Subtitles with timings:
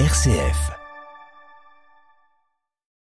[0.00, 0.72] RCF.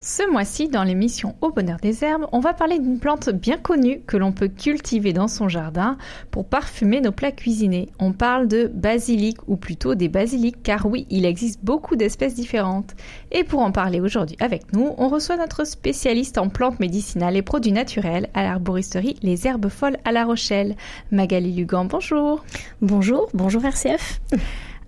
[0.03, 4.01] Ce mois-ci, dans l'émission Au bonheur des herbes, on va parler d'une plante bien connue
[4.09, 5.99] que l'on peut cultiver dans son jardin
[6.33, 7.91] pour parfumer nos plats cuisinés.
[8.01, 12.97] On parle de basilic ou plutôt des basiliques car oui, il existe beaucoup d'espèces différentes.
[13.31, 17.43] Et pour en parler aujourd'hui avec nous, on reçoit notre spécialiste en plantes médicinales et
[17.43, 20.75] produits naturels à l'arboristerie Les Herbes Folles à La Rochelle.
[21.13, 22.45] Magali Lugan, bonjour.
[22.83, 24.21] Bonjour, bonjour RCF.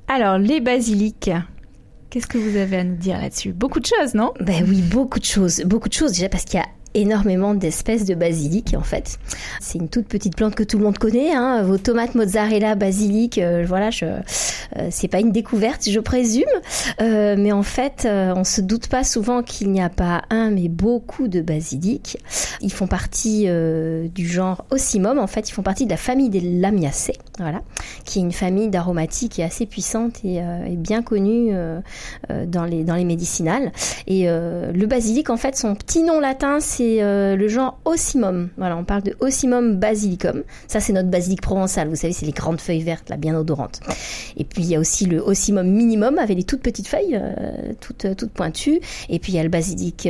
[0.09, 1.31] Alors, les basiliques,
[2.13, 3.55] Qu'est-ce que vous avez à nous dire là-dessus?
[3.55, 4.35] Beaucoup de choses, non?
[4.39, 5.63] Ben oui, beaucoup de choses.
[5.65, 9.19] Beaucoup de choses déjà parce qu'il y a énormément d'espèces de basilic en fait.
[9.61, 11.33] C'est une toute petite plante que tout le monde connaît.
[11.33, 11.63] Hein.
[11.63, 16.45] Vos tomates mozzarella, basilic, euh, voilà, je, euh, c'est pas une découverte, je présume.
[17.01, 20.51] Euh, mais en fait, euh, on se doute pas souvent qu'il n'y a pas un,
[20.51, 22.19] mais beaucoup de basilic.
[22.63, 23.47] Ils font partie
[24.15, 25.19] du genre Ocimum.
[25.19, 27.63] En fait, ils font partie de la famille des Lamiacées, voilà,
[28.05, 31.53] qui est une famille d'aromatiques assez puissante et, et bien connue
[32.47, 33.73] dans les dans les médicinales.
[34.07, 38.49] Et le basilic, en fait, son petit nom latin, c'est euh, le genre Ocimum.
[38.57, 40.43] Voilà, on parle de Ocimum basilicum.
[40.67, 41.89] Ça, c'est notre basilic provençal.
[41.89, 43.81] Vous savez, c'est les grandes feuilles vertes, là, bien odorantes.
[44.37, 47.73] Et puis, il y a aussi le Ocimum minimum avec les toutes petites feuilles, euh,
[47.81, 48.81] toutes, euh, toutes pointues.
[49.09, 50.09] Et puis, il y a le basilic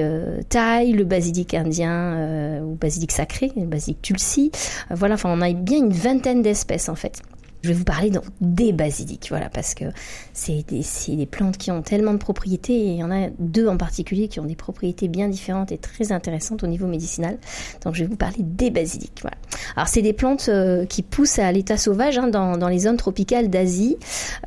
[0.48, 4.50] thaï, le basilic indien ou basilic sacré, basilic tulsi.
[4.90, 7.22] voilà, enfin, on a bien une vingtaine d'espèces, en fait.
[7.62, 9.84] Je vais vous parler donc des basiliques, voilà, parce que
[10.32, 10.84] c'est des,
[11.16, 14.26] des, plantes qui ont tellement de propriétés, et il y en a deux en particulier
[14.26, 17.38] qui ont des propriétés bien différentes et très intéressantes au niveau médicinal.
[17.84, 19.20] Donc je vais vous parler des basiliques.
[19.22, 19.36] Voilà.
[19.76, 22.96] Alors c'est des plantes euh, qui poussent à l'état sauvage hein, dans, dans, les zones
[22.96, 23.96] tropicales d'Asie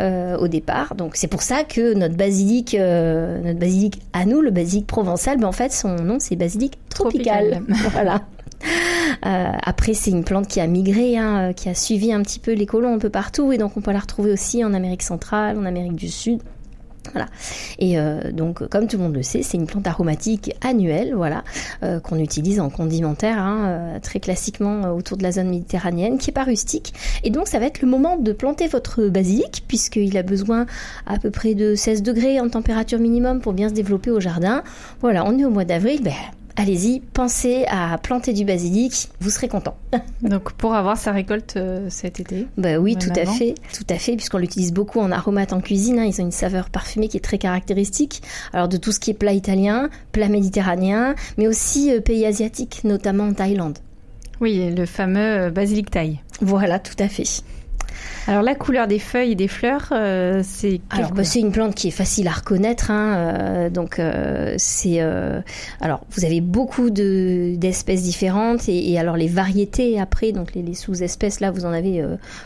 [0.02, 0.96] euh, au départ.
[0.96, 5.38] Donc c'est pour ça que notre basilic, euh, notre basilic à nous, le basilic provençal,
[5.38, 7.64] ben, en fait son nom c'est basilic tropical.
[7.64, 7.92] tropical.
[7.92, 8.22] voilà.
[9.26, 12.40] Euh, après, c'est une plante qui a migré, hein, euh, qui a suivi un petit
[12.40, 15.04] peu les colons un peu partout, et donc on peut la retrouver aussi en Amérique
[15.04, 16.42] centrale, en Amérique du Sud.
[17.12, 17.28] Voilà.
[17.78, 21.44] Et euh, donc, comme tout le monde le sait, c'est une plante aromatique annuelle, voilà,
[22.02, 26.44] qu'on utilise en condimentaire, hein, très classiquement autour de la zone méditerranéenne, qui est pas
[26.44, 26.96] rustique.
[27.24, 30.66] Et donc, ça va être le moment de planter votre basilic, puisqu'il a besoin
[31.06, 34.64] à peu près de 16 degrés en température minimum pour bien se développer au jardin.
[35.02, 36.12] Voilà, on est au mois d'avril, ben,
[36.56, 39.78] allez-y, pensez à planter du basilic, vous serez content.
[40.22, 43.96] Donc pour avoir sa récolte euh, cet été Bah oui, tout à fait, tout à
[43.96, 46.00] fait, puisqu'on l'utilise beaucoup en aromate en cuisine.
[46.00, 46.06] Hein.
[46.06, 48.22] ils ont une saveur parfumée qui est très caractéristique.
[48.54, 52.84] Alors de tout ce qui est plat italien, plat méditerranéen, mais aussi euh, pays asiatiques,
[52.84, 53.78] notamment en Thaïlande.
[54.42, 56.20] Oui, le fameux euh, basilic thaï.
[56.42, 57.24] Voilà, tout à fait.
[58.28, 61.76] Alors la couleur des feuilles et des fleurs, euh, c'est alors bah, c'est une plante
[61.76, 62.90] qui est facile à reconnaître.
[62.90, 65.00] Hein, euh, donc euh, c'est
[65.80, 70.64] alors vous avez beaucoup de d'espèces différentes et, et, alors les variétés après donc les,
[70.64, 72.04] les sous-espèces là vous en avez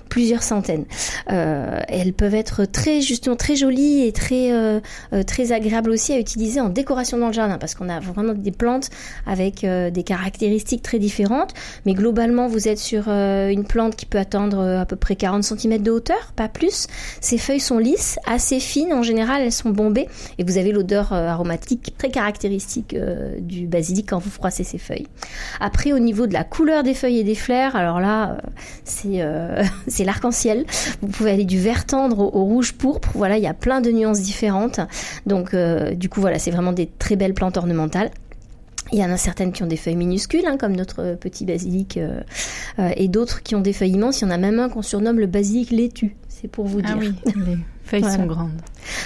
[0.09, 0.85] plusieurs centaines.
[1.28, 4.51] elles peuvent être très justement très jolies et très
[5.25, 8.51] très agréables aussi à utiliser en décoration dans le jardin parce qu'on a vraiment des
[8.51, 8.89] plantes
[9.25, 11.53] avec des caractéristiques très différentes.
[11.85, 15.69] Mais globalement vous êtes sur une plante qui peut attendre à peu près 40 cm
[15.78, 16.88] de hauteur, pas plus.
[17.22, 20.07] Ces feuilles sont lisses, assez fines, en général elles sont bombées
[20.38, 24.78] et vous avez l'odeur euh, aromatique très caractéristique euh, du basilic quand vous froissez ces
[24.78, 25.07] feuilles.
[25.59, 28.38] Après au niveau de la couleur des feuilles et des fleurs, alors là euh,
[28.84, 29.19] c'est
[29.88, 30.66] c'est l'arc-en-ciel.
[31.02, 33.09] Vous pouvez aller du vert tendre au, rouge pourpre.
[33.13, 34.80] Voilà, il y a plein de nuances différentes.
[35.25, 38.12] Donc du coup voilà, c'est vraiment des très belles plantes ornementales.
[38.91, 41.97] Il y en a certaines qui ont des feuilles minuscules, hein, comme notre petit basilic,
[41.97, 42.22] euh,
[42.79, 44.22] euh, et d'autres qui ont des feuilles immenses.
[44.22, 46.16] Il y en a même un qu'on surnomme le basilic laitue.
[46.27, 47.13] C'est pour vous ah dire.
[47.25, 48.61] Ah oui, les feuilles sont grandes.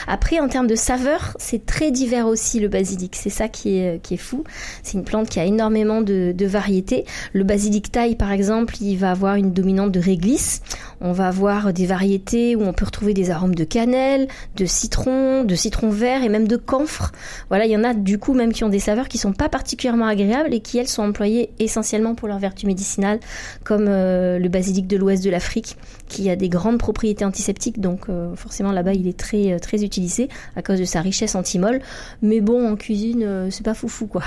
[0.08, 3.16] Après, en termes de saveur, c'est très divers aussi le basilic.
[3.16, 4.44] C'est ça qui est, fou.
[4.84, 7.06] C'est une plante qui a énormément de, variétés.
[7.32, 10.62] Le basilic taille, par exemple, il va avoir une dominante de réglisse.
[11.02, 15.44] On va avoir des variétés où on peut retrouver des arômes de cannelle, de citron,
[15.44, 17.12] de citron vert et même de camphre.
[17.50, 19.50] Voilà, il y en a du coup même qui ont des saveurs qui sont pas
[19.50, 23.20] particulièrement agréables et qui elles sont employées essentiellement pour leur vertu médicinale,
[23.64, 27.80] comme euh, le basilic de l'ouest de l'Afrique, qui a des grandes propriétés antiseptiques.
[27.80, 31.36] Donc euh, forcément là-bas, il est très euh, très utilisé à cause de sa richesse
[31.36, 31.82] antimole.
[32.22, 34.24] Mais bon, en cuisine, c'est pas foufou quoi.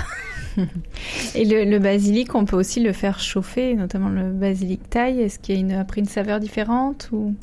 [1.35, 5.21] et le, le, basilic, on peut aussi le faire chauffer, notamment le basilic taille.
[5.21, 7.33] Est-ce qu'il y a une, après une saveur différente ou?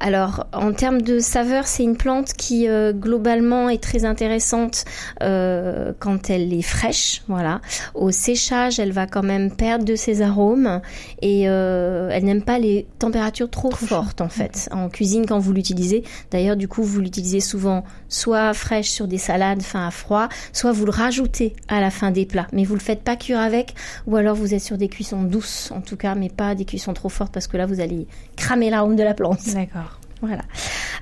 [0.00, 4.84] Alors, en termes de saveur, c'est une plante qui euh, globalement est très intéressante
[5.22, 7.22] euh, quand elle est fraîche.
[7.28, 7.60] Voilà.
[7.94, 10.80] Au séchage, elle va quand même perdre de ses arômes
[11.22, 14.68] et euh, elle n'aime pas les températures trop, fortes en fait.
[14.72, 19.18] En cuisine, quand vous l'utilisez, d'ailleurs, du coup, vous l'utilisez souvent soit fraîche sur des
[19.18, 22.46] salades fin à froid, soit vous le rajoutez à la fin des plats.
[22.52, 23.74] Mais vous le faites pas cuire avec,
[24.06, 26.94] ou alors vous êtes sur des cuissons douces en tout cas, mais pas des cuissons
[26.94, 29.40] trop fortes parce que là, vous allez cramer l'arôme de la plante.
[29.54, 30.00] D'accord.
[30.20, 30.42] Voilà.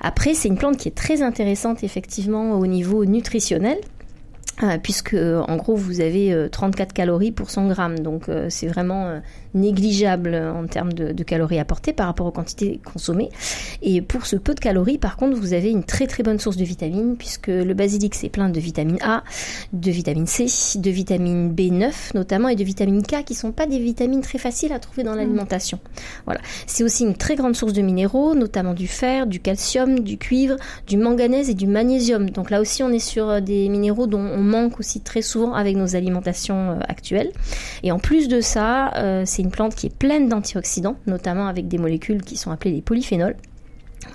[0.01, 3.77] Après, c'est une plante qui est très intéressante effectivement au niveau nutritionnel.
[4.61, 8.67] Euh, puisque en gros vous avez 34 euh, calories pour 100 grammes, donc euh, c'est
[8.67, 9.19] vraiment
[9.55, 13.29] négligeable en termes de, de, calories apportées par rapport aux quantités consommées.
[13.81, 16.55] Et pour ce peu de calories, par contre, vous avez une très très bonne source
[16.55, 19.23] de vitamines, puisque le basilic c'est plein de vitamine A,
[19.73, 20.45] de vitamine C,
[20.77, 24.71] de vitamine B9 notamment, et de vitamine K, qui sont pas des vitamines très faciles
[24.71, 25.79] à trouver dans l'alimentation.
[26.25, 26.41] Voilà.
[26.67, 30.57] C'est aussi une très grande source de minéraux, notamment du fer, du calcium, du cuivre,
[30.85, 32.29] du manganèse et du magnésium.
[32.29, 35.75] Donc là aussi, on est sur des minéraux dont on manque aussi très souvent avec
[35.75, 37.31] nos alimentations euh, actuelles.
[37.83, 41.67] Et en plus de ça, euh, c'est une plante qui est pleine d'antioxydants, notamment avec
[41.67, 43.35] des molécules qui sont appelées les polyphénols.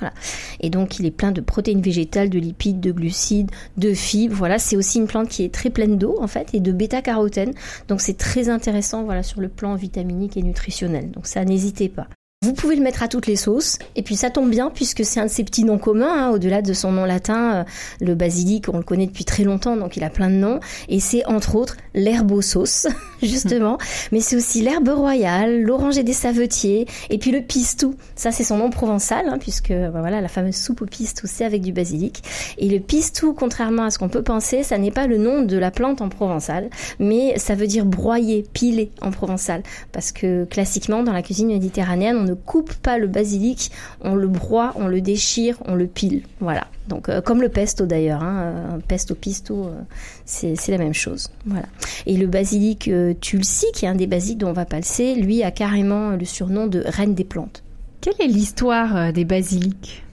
[0.00, 0.12] Voilà.
[0.60, 4.36] Et donc il est plein de protéines végétales, de lipides, de glucides, de fibres.
[4.36, 7.52] Voilà, c'est aussi une plante qui est très pleine d'eau en fait et de bêta-carotène.
[7.88, 11.10] Donc c'est très intéressant voilà sur le plan vitaminique et nutritionnel.
[11.10, 12.06] Donc ça n'hésitez pas.
[12.44, 15.18] Vous pouvez le mettre à toutes les sauces, et puis ça tombe bien puisque c'est
[15.18, 17.64] un de ses petits noms communs, hein, au-delà de son nom latin, euh,
[18.00, 21.00] le basilic, on le connaît depuis très longtemps, donc il a plein de noms, et
[21.00, 22.86] c'est entre autres l'herbe aux sauces,
[23.24, 23.76] justement,
[24.12, 28.58] mais c'est aussi l'herbe royale, l'oranger des savetiers, et puis le pistou, ça c'est son
[28.58, 32.22] nom provençal, hein, puisque bah, voilà la fameuse soupe au pistou, c'est avec du basilic,
[32.56, 35.58] et le pistou, contrairement à ce qu'on peut penser, ça n'est pas le nom de
[35.58, 36.70] la plante en provençal,
[37.00, 42.16] mais ça veut dire broyer, piler en provençal, parce que classiquement dans la cuisine méditerranéenne,
[42.16, 43.70] on ne coupe pas le basilic,
[44.00, 46.22] on le broie, on le déchire, on le pile.
[46.40, 46.66] Voilà.
[46.88, 49.82] Donc euh, comme le pesto d'ailleurs, hein, euh, pesto pisto, euh,
[50.24, 51.30] c'est la même chose.
[51.46, 51.66] Voilà.
[52.06, 52.90] Et le basilic
[53.20, 56.66] tulsi, qui est un des basilics dont on va passer, lui a carrément le surnom
[56.66, 57.62] de reine des plantes.
[58.00, 60.04] Quelle est l'histoire des basilics?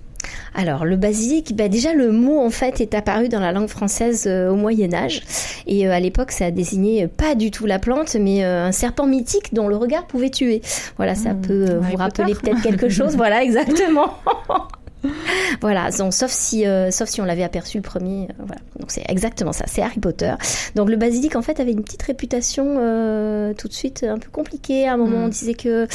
[0.55, 4.25] Alors le basilic, bah, déjà le mot en fait est apparu dans la langue française
[4.25, 5.21] euh, au Moyen Âge
[5.67, 9.05] et euh, à l'époque ça désignait pas du tout la plante mais euh, un serpent
[9.05, 10.61] mythique dont le regard pouvait tuer.
[10.97, 11.41] Voilà, ça hmm.
[11.41, 13.15] peut vous rappeler peut-être quelque chose.
[13.15, 14.17] voilà, exactement.
[15.61, 18.23] voilà, donc, sauf si, euh, sauf si on l'avait aperçu le premier.
[18.23, 20.33] Euh, voilà, donc c'est exactement ça, c'est Harry Potter.
[20.75, 24.29] Donc le basilic en fait avait une petite réputation euh, tout de suite un peu
[24.29, 24.87] compliquée.
[24.87, 25.31] À un moment, on mm.
[25.31, 25.87] disait que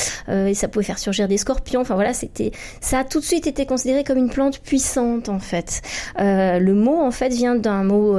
[0.55, 1.81] ça pouvait faire surgir des scorpions.
[1.81, 5.39] Enfin voilà, c'était, ça a tout de suite été considéré comme une plante puissante en
[5.39, 5.83] fait.
[6.19, 8.17] le mot en fait vient d'un mot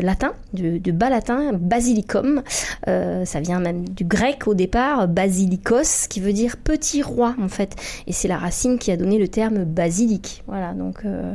[0.00, 2.42] latin, de, de, bas latin, basilicum.
[2.86, 7.76] ça vient même du grec au départ, basilikos, qui veut dire petit roi en fait.
[8.06, 11.34] Et c'est la racine qui a donné le terme basilic voilà, donc euh,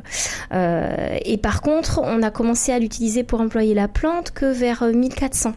[0.54, 4.84] euh, et par contre, on a commencé à l'utiliser pour employer la plante que vers
[4.84, 5.54] 1400.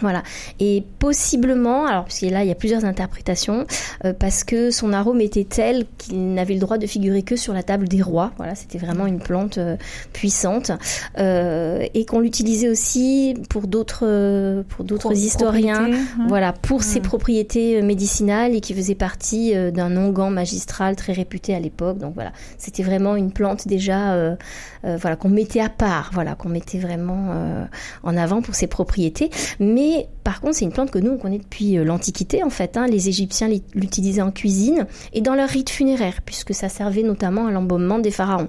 [0.00, 0.22] Voilà.
[0.58, 3.66] Et possiblement, alors parce là il y a plusieurs interprétations,
[4.04, 7.52] euh, parce que son arôme était tel qu'il n'avait le droit de figurer que sur
[7.52, 8.32] la table des rois.
[8.36, 9.76] Voilà, c'était vraiment une plante euh,
[10.12, 10.72] puissante
[11.18, 15.90] euh, et qu'on l'utilisait aussi pour d'autres pour d'autres historiens.
[15.92, 16.26] Hein.
[16.28, 21.60] Voilà, pour ses propriétés médicinales et qui faisait partie d'un onguent magistral très réputé à
[21.60, 21.98] l'époque.
[21.98, 24.36] Donc voilà, c'était vraiment une plante déjà
[24.82, 27.66] voilà qu'on mettait à part, voilà qu'on mettait vraiment
[28.02, 29.89] en avant pour ses propriétés, mais
[30.24, 32.76] par contre, c'est une plante que nous, on connaît depuis euh, l'Antiquité, en fait.
[32.76, 32.86] Hein.
[32.86, 37.50] Les Égyptiens l'utilisaient en cuisine et dans leur rite funéraire, puisque ça servait notamment à
[37.50, 38.48] l'embaumement des pharaons.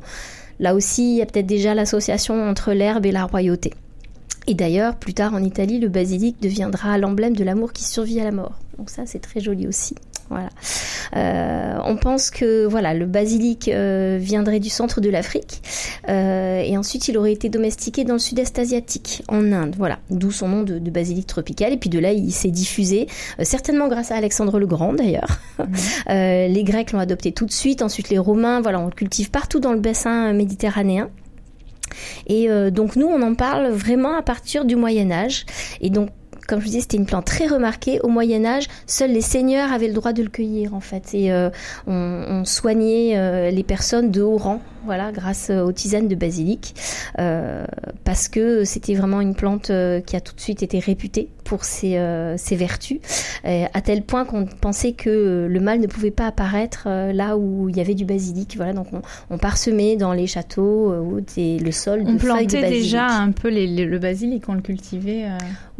[0.60, 3.74] Là aussi, il y a peut-être déjà l'association entre l'herbe et la royauté.
[4.48, 8.24] Et d'ailleurs, plus tard en Italie, le basilic deviendra l'emblème de l'amour qui survit à
[8.24, 8.60] la mort.
[8.78, 9.96] Donc ça, c'est très joli aussi.
[10.32, 10.50] Voilà.
[11.18, 15.62] Euh, on pense que voilà, le basilic euh, viendrait du centre de l'Afrique
[16.08, 19.76] euh, et ensuite il aurait été domestiqué dans le sud-est asiatique, en Inde.
[19.78, 21.74] Voilà, d'où son nom de, basilic tropical.
[21.74, 23.08] Et puis de là, il s'est diffusé,
[23.42, 25.40] certainement grâce à Alexandre le Grand d'ailleurs.
[25.60, 25.68] Mhm.
[26.54, 27.82] les Grecs l'ont adopté tout de suite.
[27.82, 28.62] Ensuite, les Romains.
[28.62, 31.10] Voilà, on le cultive partout dans le bassin méditerranéen.
[32.28, 35.46] Et donc nous, on en parle vraiment à partir du Moyen Âge.
[35.82, 36.10] Et donc
[36.52, 38.02] comme je vous disais, c'était une plante très remarquée.
[38.02, 41.14] Au Moyen Âge, seuls les seigneurs avaient le droit de le cueillir en fait.
[41.14, 41.50] Et euh,
[41.88, 46.76] on, soignait euh, les personnes de haut rang, voilà, grâce euh, aux tisanes de basilic,
[48.04, 49.72] parce que c'était vraiment une plante
[50.06, 52.00] qui a tout de suite été réputée pour ses,
[52.38, 53.00] ses vertus,
[53.44, 57.78] à tel point qu'on pensait que le mal ne pouvait pas apparaître là où il
[57.78, 58.56] y avait du basilic.
[58.56, 58.88] Voilà, donc
[59.30, 62.84] on, parsemait dans les châteaux ou le sol on de feuilles de basilic.
[62.84, 65.26] déjà un peu le basilic, on le cultivait.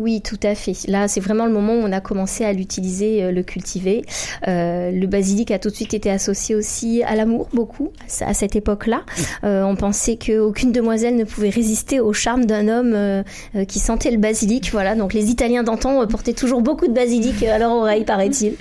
[0.02, 0.74] Oui, tout à fait.
[0.88, 4.04] Là, c'est vraiment le moment où on a commencé à l'utiliser, euh, le cultiver.
[4.48, 7.92] Euh, le basilic a tout de suite été associé aussi à l'amour, beaucoup,
[8.22, 9.04] à cette époque-là plat.
[9.44, 13.24] on pensait qu'aucune demoiselle ne pouvait résister au charme d'un homme
[13.68, 14.72] qui sentait le basilic.
[14.72, 18.56] Voilà, donc les Italiens d'antan portaient toujours beaucoup de basilic à leur oreille, paraît-il.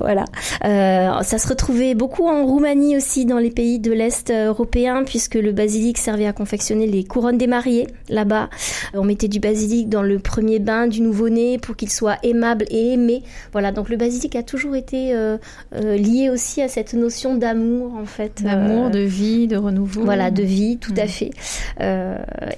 [0.00, 0.24] Voilà.
[0.62, 5.52] ça se retrouvait beaucoup en Roumanie aussi, dans les pays de l'Est européen, puisque le
[5.52, 8.48] basilic servait à confectionner les couronnes des mariés là-bas.
[8.94, 12.92] On mettait du basilic dans le premier bain du nouveau-né pour qu'il soit aimable et
[12.92, 13.22] aimé.
[13.52, 15.38] Voilà, donc le basilic a toujours été euh,
[15.74, 18.42] euh, lié aussi à cette notion d'amour en fait.
[18.42, 19.73] D'amour, euh, de vie, de renouveau.
[19.82, 21.08] Voilà, de vie, tout à mm.
[21.08, 21.30] fait.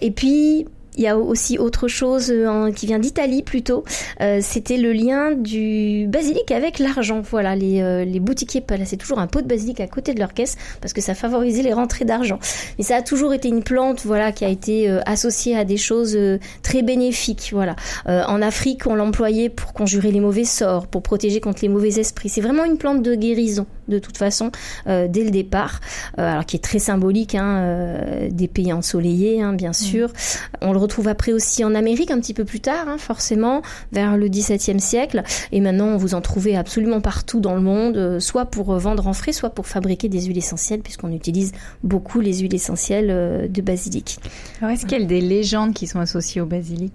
[0.01, 3.85] et puis il y a aussi autre chose euh, qui vient d'Italie plutôt.
[4.21, 7.21] Euh, c'était le lien du basilic avec l'argent.
[7.21, 10.33] Voilà, les, euh, les boutiquiers plaçaient toujours un pot de basilic à côté de leur
[10.33, 12.39] caisse parce que ça favorisait les rentrées d'argent.
[12.79, 16.19] Et ça a toujours été une plante, voilà, qui a été associée à des choses
[16.63, 17.51] très bénéfiques.
[17.53, 17.77] Voilà.
[18.07, 22.29] en Afrique, on l'employait pour conjurer les mauvais sorts, pour protéger contre les mauvais esprits.
[22.29, 24.51] C'est vraiment une plante de guérison de toute façon
[24.87, 25.81] dès le départ,
[26.17, 30.13] alors qui est très symbolique hein, des pays ensoleillés, hein, bien sûr.
[30.61, 33.63] On le retrouve après aussi en Amérique un petit peu plus tard, hein, forcément,
[33.93, 35.23] vers le XVIIe siècle.
[35.53, 39.07] Et maintenant, vous en trouvez absolument partout dans le monde, euh, soit pour euh, vendre
[39.07, 41.53] en frais, soit pour fabriquer des huiles essentielles, puisqu'on utilise
[41.83, 44.19] beaucoup les huiles essentielles euh, de basilic.
[44.61, 46.93] Alors, est-ce qu'il y a des légendes qui sont associées au basilic?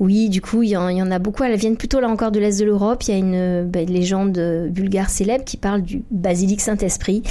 [0.00, 1.44] Oui, du coup, il y, en, a beaucoup.
[1.44, 3.02] Elles viennent plutôt là encore de l'Est de l'Europe.
[3.04, 4.38] Il y a une, bah, légende
[4.70, 7.22] bulgare célèbre qui parle du basilic Saint-Esprit,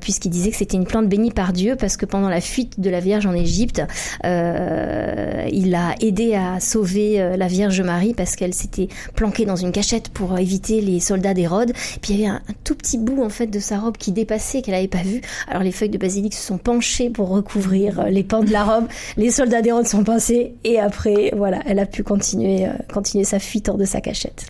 [0.00, 2.90] puisqu'il disait que c'était une plante bénie par Dieu, parce que pendant la fuite de
[2.90, 3.82] la Vierge en Égypte,
[4.24, 9.72] il a aidé à sauver euh, la Vierge Marie parce qu'elle s'était planquée dans une
[9.72, 11.72] cachette pour éviter les soldats d'Hérode.
[12.00, 14.62] Puis il y avait un, tout petit bout en fait de sa robe qui dépassait
[14.62, 15.20] qu'elle n'avait pas vu.
[15.48, 18.64] Alors les feuilles de basilic se sont penchées pour recouvrir euh, les pans de la
[18.64, 18.86] robe.
[19.16, 23.38] Les soldats d'Hérode sont passés et après voilà, elle a pu continuer euh, continuer sa
[23.38, 24.46] fuite hors de sa cachette.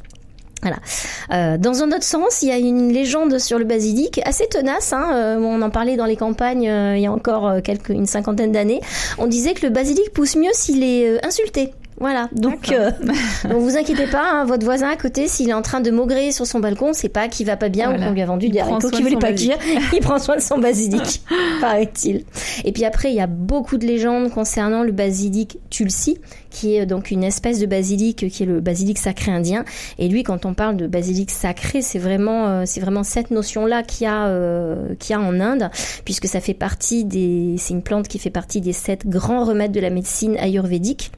[0.65, 0.79] Voilà.
[1.33, 4.95] Euh, dans un autre sens, il y a une légende sur le basilic assez tenace.
[4.95, 8.07] Hein, euh, on en parlait dans les campagnes euh, il y a encore quelques, une
[8.07, 8.81] cinquantaine d'années.
[9.19, 11.75] On disait que le basilic pousse mieux s'il est insulté.
[12.01, 12.91] Voilà, donc euh,
[13.45, 16.33] donc vous inquiétez pas, hein, votre voisin à côté, s'il est en train de maugrer
[16.33, 18.59] sur son balcon, c'est pas qu'il va pas bien ou qu'on lui a vendu des
[18.59, 19.57] haricots qu'il voulait pas cuire.
[19.93, 21.23] il prend soin de son basilic,
[21.61, 22.25] paraît-il.
[22.65, 26.19] Et puis après, il y a beaucoup de légendes concernant le basilic tulsi,
[26.51, 29.65] qui est donc une espèce de basilic qui est le basilic sacré indien.
[29.99, 33.83] Et lui, quand on parle de basilic sacré, c'est vraiment euh, c'est vraiment cette notion-là
[33.83, 35.71] qu'il y a euh, qu'il y a en Inde,
[36.05, 39.73] puisque ça fait partie des c'est une plante qui fait partie des sept grands remèdes
[39.73, 41.13] de la médecine ayurvédique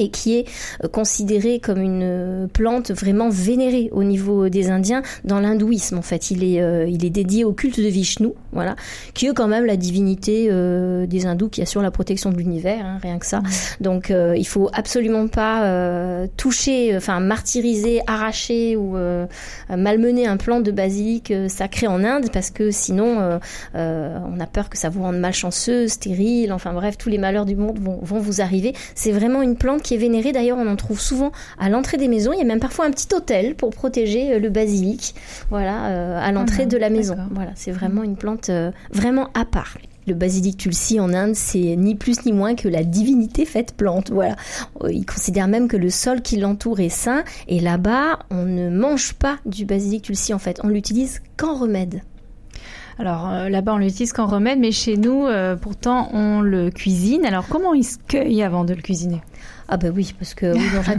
[0.00, 0.46] et qui est
[0.82, 5.98] euh, considéré comme une euh, plante vraiment vénérée au niveau des Indiens dans l'hindouisme.
[5.98, 8.76] En fait, il est, euh, il est dédié au culte de Vishnu, voilà,
[9.14, 12.98] qui est quand même la divinité des hindous qui assure la protection de l'univers, hein,
[13.02, 13.42] rien que ça.
[13.80, 18.96] Donc, il faut absolument pas toucher, enfin martyriser, arracher ou
[19.68, 23.38] malmener un plant de basilic sacré en Inde, parce que sinon,
[23.74, 27.56] on a peur que ça vous rende malchanceux, stérile, enfin bref, tous les malheurs du
[27.56, 28.74] monde vont, vont vous arriver.
[28.94, 30.32] C'est vraiment une plante qui est vénéré.
[30.32, 32.32] D'ailleurs, on en trouve souvent à l'entrée des maisons.
[32.32, 35.14] Il y a même parfois un petit hôtel pour protéger euh, le basilic,
[35.50, 37.16] voilà, euh, à l'entrée ah, de la maison.
[37.30, 39.78] Voilà, c'est vraiment une plante euh, vraiment à part.
[40.06, 44.10] Le basilic tulsi en Inde, c'est ni plus ni moins que la divinité faite plante.
[44.10, 44.34] Voilà.
[44.88, 47.22] Ils considèrent même que le sol qui l'entoure est sain.
[47.48, 50.58] Et là-bas, on ne mange pas du basilic tulsi en fait.
[50.64, 52.00] On l'utilise qu'en remède.
[52.98, 55.26] Alors là-bas, on l'utilise qu'en remède, mais chez nous,
[55.60, 57.24] pourtant, on le cuisine.
[57.24, 59.20] Alors comment il se cueille avant de le cuisiner?
[59.72, 60.46] Ah bah oui, parce que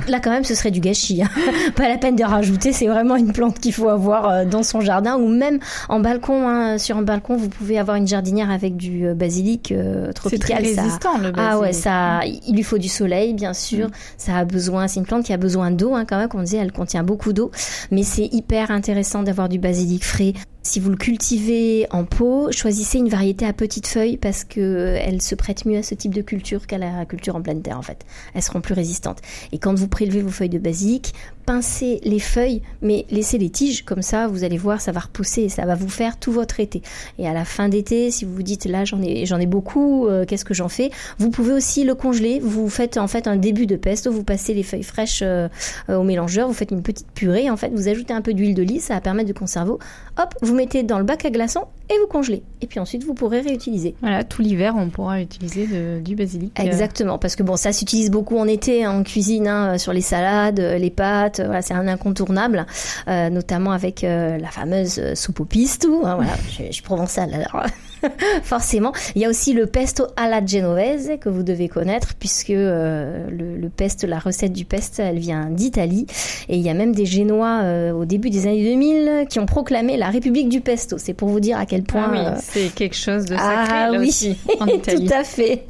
[0.09, 1.21] là quand même ce serait du gâchis.
[1.21, 1.29] Hein.
[1.75, 4.79] Pas la peine de rajouter, c'est vraiment une plante qu'il faut avoir euh, dans son
[4.79, 5.59] jardin ou même
[5.89, 6.47] en balcon.
[6.47, 6.77] Hein.
[6.77, 10.65] Sur un balcon, vous pouvez avoir une jardinière avec du euh, basilic euh, tropical.
[10.65, 11.51] C'est résistant le basilic.
[11.51, 13.87] Ah ouais, ça, il lui faut du soleil bien sûr.
[13.87, 13.91] Mm.
[14.17, 16.29] Ça a besoin, c'est une plante qui a besoin d'eau hein, quand même.
[16.29, 17.51] Comme on disait, elle contient beaucoup d'eau,
[17.91, 20.33] mais c'est hyper intéressant d'avoir du basilic frais.
[20.63, 25.19] Si vous le cultivez en pot, choisissez une variété à petites feuilles parce que elle
[25.19, 27.81] se prête mieux à ce type de culture qu'à la culture en pleine terre en
[27.81, 28.05] fait.
[28.35, 29.21] Elles seront plus résistantes.
[29.51, 31.13] Et quand vous prélevez vos feuilles de basilic,
[31.51, 35.41] pincez les feuilles, mais laissez les tiges, comme ça, vous allez voir, ça va repousser
[35.41, 36.81] et ça va vous faire tout votre été.
[37.19, 40.07] Et à la fin d'été, si vous vous dites, là, j'en ai, j'en ai beaucoup,
[40.07, 40.91] euh, qu'est-ce que j'en fais?
[41.19, 42.39] Vous pouvez aussi le congeler.
[42.41, 45.49] Vous faites en fait un début de pesto, vous passez les feuilles fraîches euh,
[45.89, 48.79] au mélangeur, vous faites une petite purée, en fait, vous ajoutez un peu d'huile d'olive,
[48.79, 49.71] ça va permettre de conserver.
[49.71, 52.43] Hop, vous mettez dans le bac à glaçons et vous congelez.
[52.61, 53.95] Et puis ensuite, vous pourrez réutiliser.
[53.99, 55.67] Voilà, tout l'hiver, on pourra utiliser
[55.99, 56.57] du basilic.
[56.57, 56.63] Euh.
[56.63, 60.01] Exactement, parce que bon, ça s'utilise beaucoup en été, hein, en cuisine, hein, sur les
[60.01, 62.65] salades, les pâtes, voilà, c'est un incontournable,
[63.07, 66.03] euh, notamment avec euh, la fameuse soupe au pistou.
[66.05, 67.65] Hein, voilà, je, je provençale alors.
[68.43, 68.93] Forcément.
[69.15, 73.57] Il y a aussi le pesto alla genovese que vous devez connaître puisque euh, le,
[73.57, 76.05] le, pesto, la recette du pesto, elle vient d'Italie.
[76.49, 79.45] Et il y a même des Génois euh, au début des années 2000 qui ont
[79.45, 80.97] proclamé la République du pesto.
[80.97, 82.11] C'est pour vous dire à quel point.
[82.13, 84.07] Ah oui, c'est quelque chose de sacré ah, là oui.
[84.07, 85.07] aussi en Italie.
[85.07, 85.65] Tout à fait.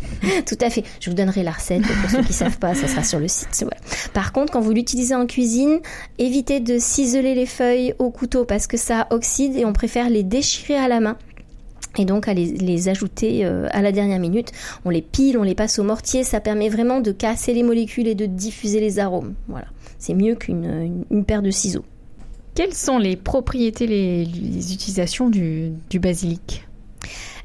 [0.45, 0.83] Tout à fait.
[0.99, 3.65] Je vous donnerai la recette pour ceux qui savent pas, ça sera sur le site.
[4.13, 5.79] Par contre, quand vous l'utilisez en cuisine,
[6.17, 10.23] évitez de ciseler les feuilles au couteau parce que ça oxyde et on préfère les
[10.23, 11.17] déchirer à la main
[11.97, 14.51] et donc à les, les ajouter euh, à la dernière minute.
[14.85, 18.07] On les pile, on les passe au mortier, ça permet vraiment de casser les molécules
[18.07, 19.33] et de diffuser les arômes.
[19.47, 19.67] Voilà,
[19.99, 21.85] c'est mieux qu'une une, paire de ciseaux.
[22.55, 26.65] Quelles sont les propriétés, les, les utilisations du basilic?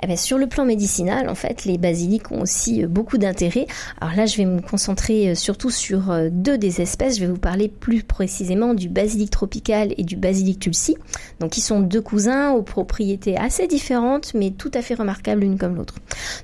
[0.03, 3.67] Eh bien, sur le plan médicinal, en fait, les basiliques ont aussi euh, beaucoup d'intérêt.
[4.01, 7.17] Alors là, je vais me concentrer euh, surtout sur euh, deux des espèces.
[7.17, 10.97] Je vais vous parler plus précisément du basilic tropical et du basilic tulsi.
[11.41, 15.59] Donc, qui sont deux cousins aux propriétés assez différentes, mais tout à fait remarquables l'une
[15.59, 15.95] comme l'autre.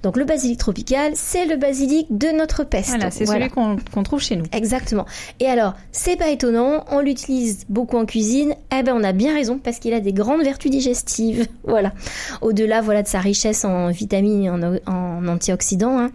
[0.03, 2.89] Donc, le basilic tropical, c'est le basilic de notre peste.
[2.89, 3.49] Voilà, c'est voilà.
[3.49, 4.45] celui qu'on qu trouve chez nous.
[4.53, 5.07] Exactement.
[5.41, 8.55] Et alors, c'est pas étonnant, on l'utilise beaucoup en cuisine.
[8.77, 11.47] Eh ben, on a bien raison parce qu'il a des grandes vertus digestives.
[11.65, 11.93] Voilà.
[12.43, 15.99] Au-delà, voilà, de sa richesse en vitamines et en, en antioxydants.
[15.99, 16.11] Hein.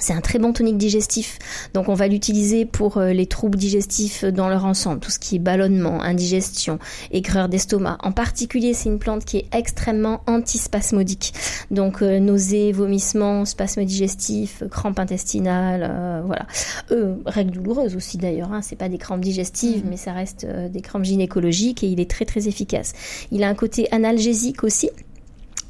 [0.00, 1.38] C'est un très bon tonique digestif,
[1.74, 5.36] donc on va l'utiliser pour euh, les troubles digestifs dans leur ensemble, tout ce qui
[5.36, 6.78] est ballonnement, indigestion,
[7.10, 7.98] aigreur d'estomac.
[8.02, 11.34] En particulier, c'est une plante qui est extrêmement antispasmodique,
[11.70, 16.46] donc euh, nausées, vomissements, spasmes digestifs, crampes intestinales, euh, voilà.
[16.92, 18.62] Euh, règles douloureuses aussi d'ailleurs, hein.
[18.62, 19.90] c'est pas des crampes digestives, mmh.
[19.90, 22.92] mais ça reste des crampes gynécologiques et il est très très efficace.
[23.32, 24.90] Il a un côté analgésique aussi,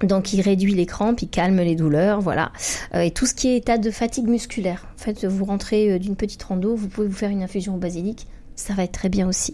[0.03, 2.53] donc il réduit les crampes, il calme les douleurs, voilà.
[2.95, 4.87] Euh, et tout ce qui est état de fatigue musculaire.
[4.95, 7.79] En fait, vous rentrez euh, d'une petite rando, vous pouvez vous faire une infusion au
[7.79, 8.27] basilic
[8.59, 9.53] ça va être très bien aussi.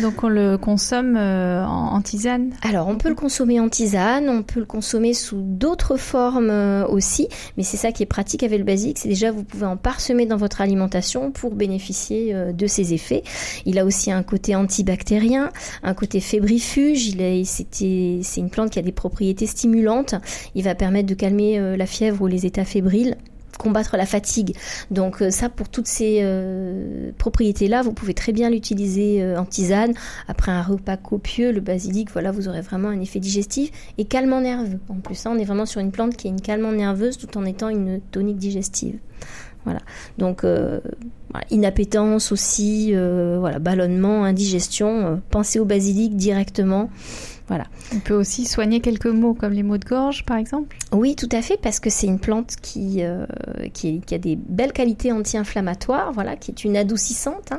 [0.00, 2.54] Donc on le consomme euh, en, en, tisane?
[2.62, 6.86] Alors on peut le consommer en tisane, on peut le consommer sous d'autres formes euh,
[6.86, 9.76] aussi, mais c'est ça qui est pratique avec le basique, c'est déjà vous pouvez en
[9.76, 13.24] parsemer dans votre alimentation pour bénéficier euh, de ses effets.
[13.66, 15.50] Il a aussi un côté antibactérien,
[15.82, 20.14] un côté fébrifuge, il c'était, c'est une plante qui a des propriétés stimulantes,
[20.54, 23.16] il va permettre de calmer la fièvre ou les états fébriles
[23.56, 24.56] combattre la fatigue.
[24.90, 29.44] Donc euh, ça, pour toutes ces euh, propriétés-là, vous pouvez très bien l'utiliser euh, en
[29.44, 29.94] tisane.
[30.28, 34.40] Après un repas copieux, le basilic, voilà, vous aurez vraiment un effet digestif et calmant
[34.40, 34.78] nerveux.
[34.88, 37.36] En plus, hein, on est vraiment sur une plante qui est une calmant nerveuse tout
[37.38, 38.98] en étant une tonique digestive.
[39.64, 39.80] Voilà.
[40.18, 40.44] Donc
[41.50, 45.22] inappétence aussi, voilà, ballonnement, indigestion.
[45.30, 46.90] Pensez au basilic directement.
[47.48, 47.64] Voilà.
[47.94, 50.76] On peut aussi soigner quelques maux comme les maux de gorge, par exemple?
[50.92, 53.26] Oui, tout à fait, parce que c'est une plante qui, euh,
[53.74, 57.52] qui, a des belles qualités anti-inflammatoires, voilà, qui est une adoucissante.
[57.52, 57.58] Hein.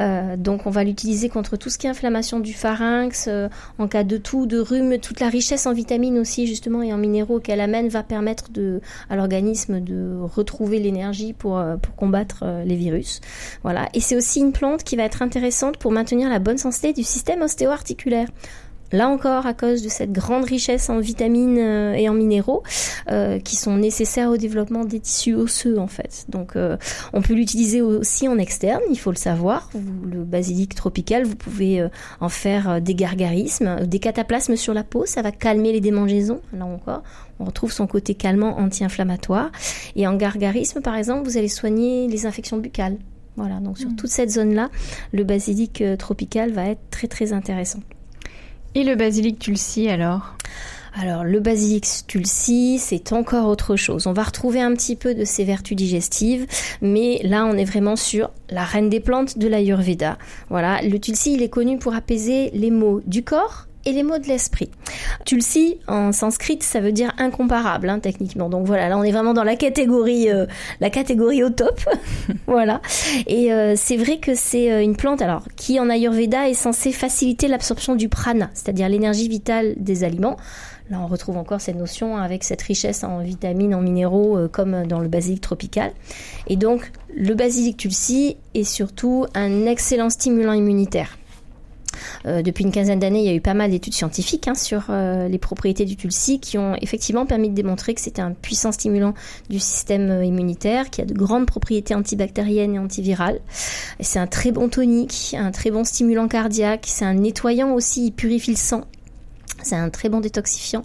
[0.00, 3.86] Euh, donc, on va l'utiliser contre tout ce qui est inflammation du pharynx, euh, en
[3.86, 7.38] cas de toux, de rhume, toute la richesse en vitamines aussi, justement, et en minéraux
[7.38, 13.20] qu'elle amène va permettre de, à l'organisme de retrouver l'énergie pour, pour combattre les virus.
[13.62, 13.88] Voilà.
[13.94, 17.04] Et c'est aussi une plante qui va être intéressante pour maintenir la bonne santé du
[17.04, 18.28] système ostéo-articulaire.
[18.92, 22.62] Là encore, à cause de cette grande richesse en vitamines euh, et en minéraux
[23.10, 26.26] euh, qui sont nécessaires au développement des tissus osseux en fait.
[26.28, 26.76] Donc, euh,
[27.12, 29.70] on peut l'utiliser aussi en externe, il faut le savoir.
[30.04, 31.88] Le basilic tropical, vous pouvez euh,
[32.20, 36.40] en faire des gargarismes, des cataplasmes sur la peau, ça va calmer les démangeaisons.
[36.52, 37.02] Là encore,
[37.38, 39.50] on retrouve son côté calmant anti-inflammatoire.
[39.96, 42.96] Et en gargarisme, par exemple, vous allez soigner les infections buccales.
[43.36, 43.96] Voilà, donc sur mmh.
[43.96, 44.68] toute cette zone-là,
[45.12, 47.80] le basilic tropical va être très très intéressant.
[48.76, 50.34] Et le basilic tulsi alors?
[50.94, 54.06] Alors le basilic tulsi, c'est encore autre chose.
[54.06, 56.46] On va retrouver un petit peu de ses vertus digestives,
[56.80, 60.18] mais là on est vraiment sur la reine des plantes de l'Ayurveda.
[60.50, 64.18] Voilà, le tulsi, il est connu pour apaiser les maux du corps et les mots
[64.18, 64.70] de l'esprit.
[65.24, 68.48] Tulsi, en sanskrit, ça veut dire incomparable, hein, techniquement.
[68.48, 70.46] Donc voilà, là on est vraiment dans la catégorie, euh,
[70.80, 71.80] la catégorie au top.
[72.46, 72.80] voilà.
[73.26, 76.92] Et euh, c'est vrai que c'est euh, une plante, alors qui en Ayurveda est censée
[76.92, 80.36] faciliter l'absorption du prana, c'est-à-dire l'énergie vitale des aliments.
[80.90, 84.98] Là, on retrouve encore cette notion avec cette richesse en vitamines, en minéraux, comme dans
[84.98, 85.92] le basilic tropical.
[86.48, 91.16] Et donc, le basilic tulsi est surtout un excellent stimulant immunitaire.
[92.26, 94.86] Euh, depuis une quinzaine d'années, il y a eu pas mal d'études scientifiques hein, sur
[94.90, 98.72] euh, les propriétés du tulsi qui ont effectivement permis de démontrer que c'était un puissant
[98.72, 99.14] stimulant
[99.48, 103.40] du système euh, immunitaire, qui a de grandes propriétés antibactériennes et antivirales.
[104.00, 108.12] C'est un très bon tonique, un très bon stimulant cardiaque, c'est un nettoyant aussi, il
[108.12, 108.84] purifie le sang
[109.62, 110.82] c'est un très bon détoxifiant.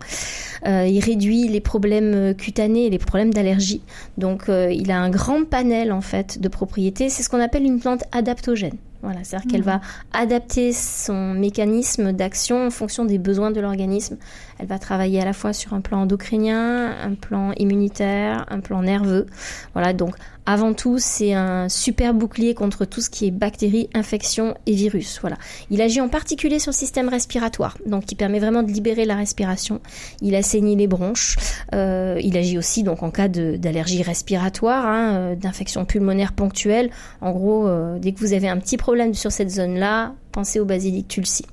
[0.65, 3.81] Il réduit les problèmes cutanés et les problèmes d'allergie.
[4.17, 7.07] Donc, il a un grand panel en fait de propriétés.
[7.07, 8.75] C'est ce qu'on appelle une plante adaptogène.
[9.05, 9.81] Voilà, c'est-à-dire qu'elle va
[10.13, 14.17] adapter son mécanisme d'action en fonction des besoins de l'organisme.
[14.59, 18.81] Elle va travailler à la fois sur un plan endocrinien, un plan immunitaire, un plan
[18.81, 19.25] nerveux.
[19.73, 20.15] Voilà, donc
[20.45, 25.17] avant tout, c'est un super bouclier contre tout ce qui est bactéries, infections et virus.
[25.19, 25.37] Voilà.
[25.71, 29.15] Il agit en particulier sur le système respiratoire, donc il permet vraiment de libérer la
[29.15, 29.81] respiration.
[30.21, 31.37] Il assainit les bronches.
[31.73, 36.91] Euh, il agit aussi donc en cas d'allergie respiratoire, hein, euh, d'infection pulmonaire ponctuelle.
[37.21, 40.65] En gros, euh, dès que vous avez un petit problème sur cette zone-là, pensez au
[40.65, 41.45] basilic tulsi.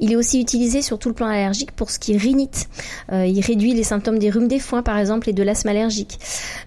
[0.00, 2.68] Il est aussi utilisé sur tout le plan allergique pour ce qui est rhinite.
[3.12, 6.18] Euh, il réduit les symptômes des rhumes des foins, par exemple, et de l'asthme allergique.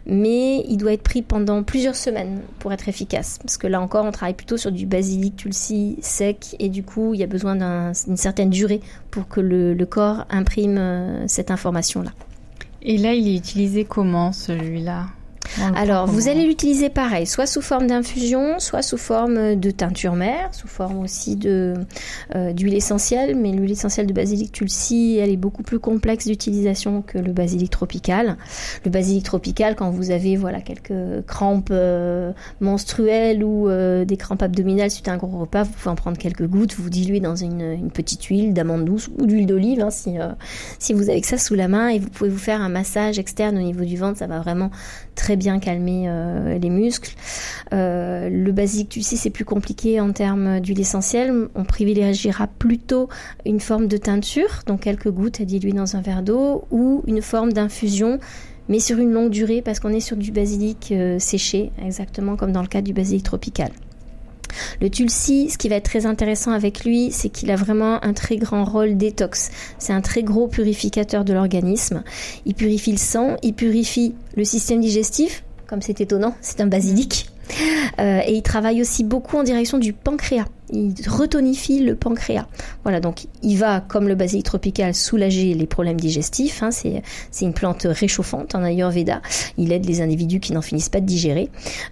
[0.05, 3.39] Mais il doit être pris pendant plusieurs semaines pour être efficace.
[3.43, 7.13] Parce que là encore, on travaille plutôt sur du basilic tulsi sec, et du coup,
[7.13, 12.11] il y a besoin d'une certaine durée pour que le, corps imprime euh, cette information-là.
[12.81, 15.07] Et là, il est utilisé comment, celui-là?
[15.75, 20.53] Alors, vous allez l'utiliser pareil, soit sous forme d'infusion, soit sous forme de teinture mère,
[20.53, 21.75] sous forme aussi de
[22.35, 23.35] euh, d'huile essentielle.
[23.35, 27.69] Mais l'huile essentielle de basilic tulsi, elle est beaucoup plus complexe d'utilisation que le basilic
[27.69, 28.37] tropical.
[28.83, 34.41] Le basilic tropical, quand vous avez voilà quelques crampes euh, menstruelles ou euh, des crampes
[34.41, 37.35] abdominales suite à un gros repas, vous pouvez en prendre quelques gouttes, vous diluez dans
[37.35, 40.15] une, petite huile d'amande douce ou d'huile d'olive hein, si
[40.79, 43.19] si vous avez que ça sous la main et vous pouvez vous faire un massage
[43.19, 44.71] externe au niveau du ventre, ça va vraiment
[45.15, 47.15] très bien calmer euh, les muscles.
[47.73, 51.49] Euh, le basique, tu sais, c'est plus compliqué en termes d'huile essentielle.
[51.55, 53.09] On privilégiera plutôt
[53.45, 57.21] une forme de teinture, donc quelques gouttes à diluer dans un verre d'eau, ou une
[57.21, 58.19] forme d'infusion
[58.69, 62.51] mais sur une longue durée parce qu'on est sur du basilic euh, séché, exactement comme
[62.51, 63.71] dans le cas du basilic tropical.
[64.81, 68.13] Le tulsi, ce qui va être très intéressant avec lui, c'est qu'il a vraiment un
[68.13, 69.51] très grand rôle détox.
[69.79, 72.03] C'est un très gros purificateur de l'organisme.
[72.45, 77.27] Il purifie le sang, il purifie le système digestif, comme c'est étonnant, c'est un basilic.
[77.99, 82.47] Euh, et il travaille aussi beaucoup en direction du pancréas il retonifie le pancréas.
[82.83, 86.63] Voilà, donc il va, comme le basilic tropical, soulager les problèmes digestifs.
[86.63, 87.01] Hein, c'est,
[87.41, 89.21] une plante réchauffante en Ayurveda.
[89.57, 91.49] Il aide les individus qui n'en finissent pas de digérer.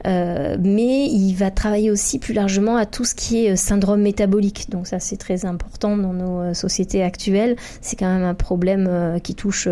[0.07, 4.01] Euh, mais il va travailler aussi plus largement à tout ce qui est euh, syndrome
[4.01, 4.69] métabolique.
[4.69, 7.55] Donc ça, c'est très important dans nos euh, sociétés actuelles.
[7.81, 9.67] C'est quand même un problème qui touche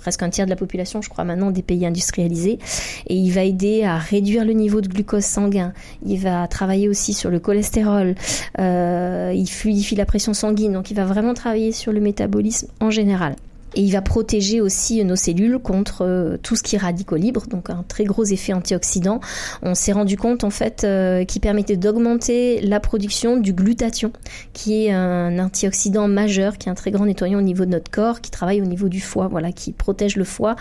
[0.00, 2.58] presque un tiers de la population, je crois maintenant, des pays industrialisés.
[3.06, 5.72] Et il va aider à réduire le niveau de glucose sanguin.
[6.04, 8.14] Il va travailler aussi sur le cholestérol.
[8.58, 12.90] Euh, il fluidifie la pression sanguine, donc il va vraiment travailler sur le métabolisme en
[12.90, 13.36] général.
[13.74, 17.44] Et il va protéger aussi nos cellules contre euh, tout ce qui est radicaux libres,
[17.48, 19.20] donc un très gros effet antioxydant.
[19.62, 24.12] On s'est rendu compte en fait euh, qu'il permettait d'augmenter la production du glutathion,
[24.52, 27.90] qui est un antioxydant majeur, qui est un très grand nettoyant au niveau de notre
[27.90, 30.56] corps, qui travaille au niveau du foie, voilà, qui protège le foie,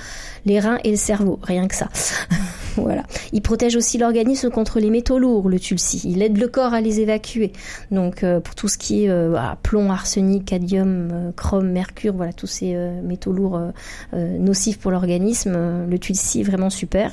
[0.45, 1.89] les reins et le cerveau, rien que ça.
[2.77, 3.03] voilà.
[3.33, 6.01] Il protège aussi l'organisme contre les métaux lourds, le tulsi.
[6.05, 7.51] Il aide le corps à les évacuer.
[7.91, 9.11] Donc euh, pour tout ce qui est
[9.63, 13.71] plomb, arsenic, cadmium, chrome, mercure, voilà, tous ces métaux lourds euh,
[14.13, 17.11] euh, nocifs pour l'organisme, euh, le tulsi est vraiment super.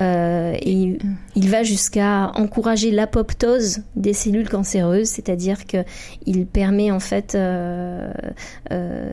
[0.00, 0.98] et
[1.36, 7.36] il va jusqu'à encourager l'apoptose des cellules cancéreuses, c'est-à-dire qu'il permet en fait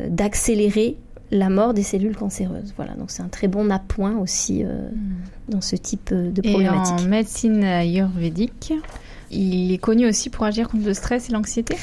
[0.10, 0.98] d'accélérer
[1.30, 2.74] la mort des cellules cancéreuses.
[2.78, 5.50] Voilà, donc c'est un très bon appoint aussi hmm.
[5.50, 7.00] dans ce type de problématique.
[7.00, 8.74] Et en médecine ayurvédique,
[9.32, 11.76] il est connu aussi pour agir contre le stress et l'anxiété?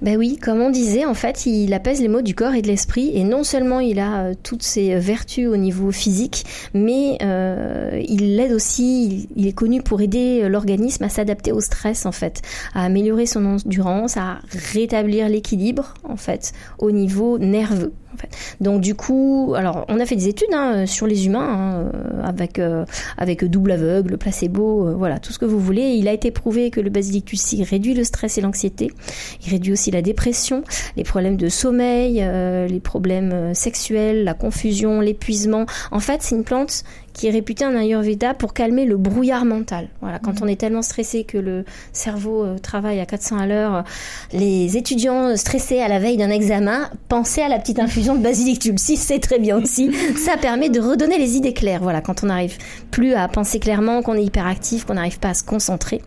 [0.00, 2.68] Ben oui, comme on disait, en fait, il apaise les maux du corps et de
[2.68, 3.10] l'esprit.
[3.14, 8.36] Et non seulement il a euh, toutes ses vertus au niveau physique, mais euh, il
[8.36, 12.42] l'aide aussi, il, est connu pour aider euh, l'organisme à s'adapter au stress, en fait,
[12.74, 14.38] à améliorer son endurance, à
[14.72, 17.92] rétablir l'équilibre, en fait, au niveau nerveux.
[18.60, 21.92] Donc du coup, alors on a fait des études hein, sur les humains hein,
[22.24, 22.60] avec
[23.16, 25.90] avec double aveugle, placebo, voilà tout ce que vous voulez.
[25.90, 27.30] Il a été prouvé que le basilic
[27.70, 28.90] réduit le stress et l'anxiété.
[29.46, 30.62] Il réduit aussi la dépression,
[30.96, 35.66] les problèmes de sommeil, euh, les problèmes euh, sexuels, la confusion, l'épuisement.
[35.90, 39.88] En fait, c'est une plante qui est réputée en Ayurveda pour calmer le brouillard mental.
[40.00, 40.42] Voilà, quand mhm.
[40.42, 43.84] on est tellement stressé que le cerveau euh, travaille à 400 à l'heure,
[44.32, 48.60] les étudiants stressés à la veille d'un examen, pensez à la petite infusion de basilic
[48.60, 49.92] tulsi, c'est très bien aussi.
[50.16, 51.80] Ça permet de redonner les idées claires.
[51.82, 52.56] Voilà, quand on n'arrive
[52.90, 56.02] plus à penser clairement, qu'on est hyperactif, qu'on n'arrive pas à se concentrer.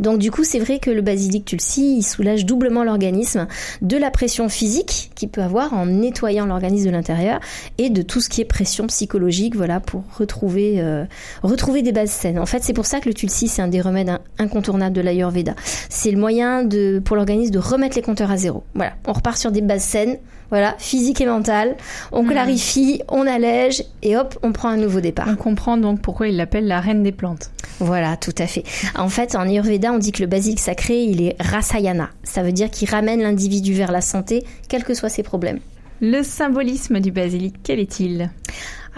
[0.00, 3.46] Donc du coup, c'est vrai que le basilic tulsi, il soulage doublement l'organisme
[3.82, 7.40] de la pression physique qu'il peut avoir en nettoyant l'organisme de l'intérieur
[7.78, 11.04] et de tout ce qui est pression psychologique, voilà, pour retrouver euh,
[11.42, 12.38] retrouver des bases saines.
[12.38, 15.54] En fait, c'est pour ça que le tulsi, c'est un des remèdes incontournables de l'Ayurveda.
[15.88, 18.64] C'est le moyen de pour l'organisme de remettre les compteurs à zéro.
[18.74, 20.18] Voilà, on repart sur des bases saines,
[20.50, 21.76] voilà, physique et mentale.
[22.12, 22.30] On hmm.
[22.30, 25.26] clarifie, on allège et hop, on prend un nouveau départ.
[25.28, 27.50] On comprend donc pourquoi il l'appelle la reine des plantes.
[27.80, 28.64] Voilà, tout à fait.
[28.96, 32.10] En fait, en Ayurveda, on dit que le basilic sacré, il est rasayana.
[32.22, 35.60] Ça veut dire qu'il ramène l'individu vers la santé, quels que soient ses problèmes.
[36.00, 38.30] Le symbolisme du basilic, quel est-il?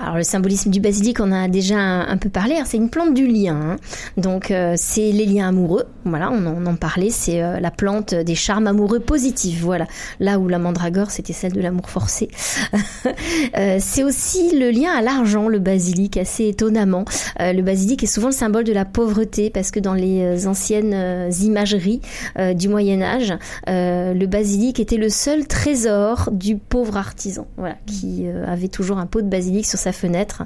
[0.00, 2.54] Alors le symbolisme du basilic, on a déjà un, peu parlé.
[2.64, 3.76] C'est une plante du lien, hein.
[4.16, 5.86] donc euh, c'est les liens amoureux.
[6.04, 7.10] Voilà, on en, parlait.
[7.10, 9.60] C'est euh, la plante des charmes amoureux positifs.
[9.60, 9.86] Voilà,
[10.20, 12.28] là où la mandragore c'était celle de l'amour forcé.
[13.56, 17.04] Euh, c'est aussi le lien à l'argent, le basilic, assez étonnamment.
[17.38, 22.00] le basilic est souvent le symbole de la pauvreté parce que dans les anciennes imageries
[22.54, 23.34] du Moyen Âge,
[23.66, 29.22] le basilic était le seul trésor du pauvre artisan, voilà, qui avait toujours un pot
[29.22, 30.44] de basilic sur sa fenêtre.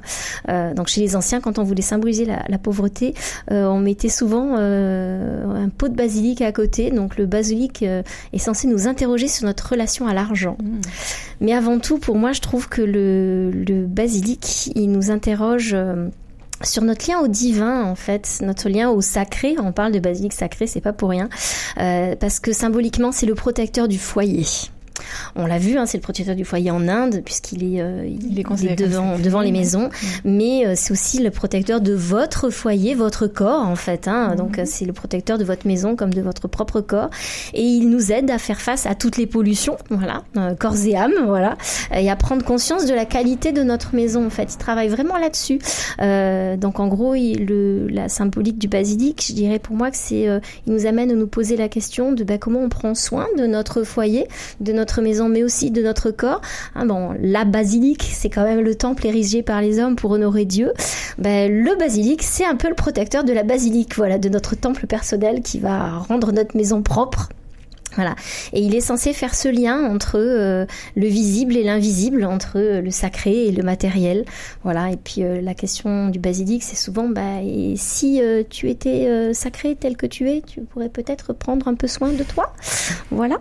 [0.49, 3.13] Euh, donc chez les anciens, quand on voulait symboliser la, pauvreté,
[3.51, 6.91] euh, on mettait souvent euh, un pot de basilic à côté.
[6.91, 10.57] Donc le basilic est censé nous interroger sur notre relation à l'argent.
[10.61, 10.81] Mmh.
[11.41, 15.75] Mais avant tout, pour moi, je trouve que le, le basilic, il nous interroge
[16.63, 19.55] sur notre lien au divin en fait, notre lien au sacré.
[19.59, 21.29] On parle de basilic sacré, c'est pas pour rien,
[21.75, 24.45] parce que symboliquement c'est le protecteur du foyer.
[25.35, 28.39] On l'a vu, hein, c'est le protecteur du foyer en Inde, puisqu'il est, euh, il,
[28.39, 29.89] est, devant, devant les maisons,
[30.23, 34.07] mais euh, c'est aussi le protecteur de votre foyer, votre corps en fait.
[34.07, 34.29] Hein.
[34.29, 34.35] Mhm.
[34.35, 37.09] Donc euh, c'est le protecteur de votre maison comme de votre propre corps,
[37.53, 40.23] et il nous aide à faire face à toutes les pollutions, voilà,
[40.59, 41.57] corps et âme, voilà,
[41.95, 44.53] et à prendre conscience de la qualité de notre maison en fait.
[44.53, 45.59] Il travaille vraiment là-dessus.
[46.57, 50.27] donc en gros, il, le, la symbolique du basilic, je dirais pour moi que c'est,
[50.67, 53.45] il nous amène à nous poser la question de bah, comment on prend soin de
[53.45, 54.27] notre foyer,
[54.59, 56.41] de notre maison, mais aussi de notre corps.
[56.75, 60.45] Hein, bon, la basilique, c'est quand même le temple érigé par les hommes pour honorer
[60.45, 60.73] Dieu.
[61.17, 64.87] Ben, le basilic, c'est un peu le protecteur de la basilique, voilà, de notre temple
[64.87, 67.29] personnel qui va rendre notre maison propre.
[67.95, 68.15] Voilà.
[68.53, 72.81] Et il est censé faire ce lien entre euh, le visible et l'invisible, entre euh,
[72.81, 74.25] le sacré et le matériel.
[74.63, 74.89] Voilà.
[74.91, 79.75] Et puis euh, la question du basilic, c'est souvent, bah, et si tu étais sacré
[79.75, 82.53] tel que tu es, tu pourrais peut-être prendre un peu soin de toi.
[83.11, 83.37] Voilà.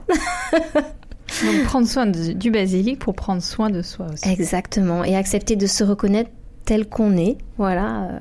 [1.44, 4.28] Donc prendre soin du basilic pour prendre soin de soi aussi.
[4.28, 6.30] Exactement, et accepter de se reconnaître
[6.64, 8.18] tel qu'on est, voilà, euh,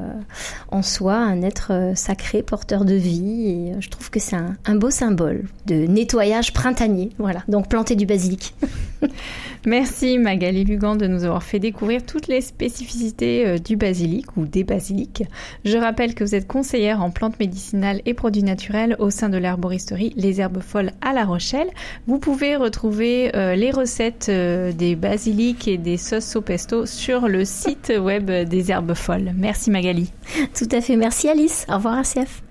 [0.71, 3.47] en soi, un être euh, sacré, porteur de vie.
[3.47, 7.11] Et euh, je trouve que c'est un, beau symbole de nettoyage printanier.
[7.17, 8.53] Voilà, donc planter du basilic.
[9.65, 14.63] Merci Magali Lugan de nous avoir fait découvrir toutes les spécificités du basilic ou des
[14.63, 15.23] basiliques.
[15.65, 19.37] Je rappelle que vous êtes conseillère en plantes médicinales et produits naturels au sein de
[19.37, 21.69] l'herboristerie Les Herbes Folles à La Rochelle.
[22.07, 27.93] Vous pouvez retrouver les recettes des basiliques et des sauces au pesto sur le site
[27.95, 29.20] web des Herbes Folles.
[29.35, 30.11] Merci Magali.
[30.57, 31.65] Tout à fait, merci Alice.
[31.69, 32.41] Au revoir RCF.